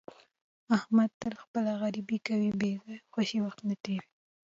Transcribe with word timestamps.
احمد 0.77 1.09
تل 1.21 1.33
خپله 1.43 1.71
غریبي 1.81 2.17
کوي، 2.27 2.51
بې 2.59 2.71
ځایه 2.83 2.99
او 3.05 3.09
خوشې 3.13 3.39
وخت 3.45 3.59
نه 3.69 3.75
تېروي. 3.83 4.09